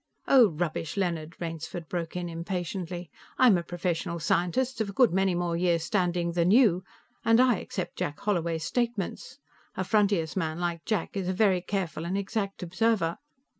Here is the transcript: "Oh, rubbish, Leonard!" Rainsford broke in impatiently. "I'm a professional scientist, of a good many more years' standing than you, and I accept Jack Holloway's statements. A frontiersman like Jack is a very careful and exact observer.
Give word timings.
"Oh, 0.27 0.49
rubbish, 0.49 0.97
Leonard!" 0.97 1.35
Rainsford 1.39 1.87
broke 1.87 2.15
in 2.15 2.27
impatiently. 2.27 3.11
"I'm 3.37 3.55
a 3.55 3.61
professional 3.61 4.17
scientist, 4.19 4.81
of 4.81 4.89
a 4.89 4.93
good 4.93 5.13
many 5.13 5.35
more 5.35 5.55
years' 5.55 5.83
standing 5.83 6.31
than 6.31 6.49
you, 6.49 6.83
and 7.23 7.39
I 7.39 7.57
accept 7.59 7.97
Jack 7.97 8.19
Holloway's 8.21 8.63
statements. 8.65 9.37
A 9.77 9.83
frontiersman 9.83 10.59
like 10.59 10.85
Jack 10.85 11.15
is 11.15 11.27
a 11.27 11.33
very 11.33 11.61
careful 11.61 12.03
and 12.05 12.17
exact 12.17 12.63
observer. 12.63 13.19